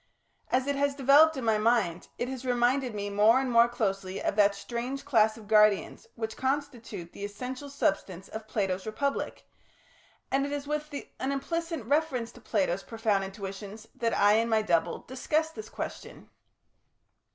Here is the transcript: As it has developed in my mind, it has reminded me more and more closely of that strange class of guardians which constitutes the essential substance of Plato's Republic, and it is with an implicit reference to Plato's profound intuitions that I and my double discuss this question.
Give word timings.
As 0.49 0.65
it 0.65 0.75
has 0.77 0.95
developed 0.95 1.37
in 1.37 1.43
my 1.45 1.59
mind, 1.59 2.07
it 2.17 2.27
has 2.27 2.43
reminded 2.43 2.95
me 2.95 3.11
more 3.11 3.39
and 3.39 3.51
more 3.51 3.69
closely 3.69 4.19
of 4.19 4.35
that 4.35 4.55
strange 4.55 5.05
class 5.05 5.37
of 5.37 5.47
guardians 5.47 6.07
which 6.15 6.35
constitutes 6.35 7.11
the 7.11 7.23
essential 7.23 7.69
substance 7.69 8.27
of 8.27 8.47
Plato's 8.47 8.87
Republic, 8.87 9.45
and 10.31 10.43
it 10.43 10.51
is 10.51 10.65
with 10.65 10.91
an 11.19 11.31
implicit 11.31 11.85
reference 11.85 12.31
to 12.31 12.41
Plato's 12.41 12.81
profound 12.81 13.23
intuitions 13.25 13.85
that 13.93 14.17
I 14.17 14.33
and 14.37 14.49
my 14.49 14.63
double 14.63 15.03
discuss 15.07 15.51
this 15.51 15.69
question. 15.69 16.31